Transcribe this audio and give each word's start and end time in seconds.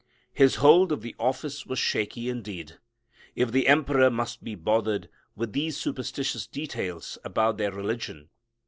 His 0.33 0.55
hold 0.55 0.91
of 0.91 1.03
the 1.03 1.15
office 1.19 1.67
was 1.67 1.77
shaky 1.77 2.27
indeed 2.27 2.79
if 3.35 3.51
the 3.51 3.67
emperor 3.67 4.09
must 4.09 4.43
be 4.43 4.55
bothered 4.55 5.09
with 5.35 5.53
these 5.53 5.77
superstitious 5.77 6.47
details 6.47 7.19
about 7.23 7.57
their 7.57 7.71
religion. 7.71 8.29